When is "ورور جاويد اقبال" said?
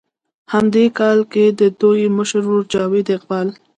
2.45-3.47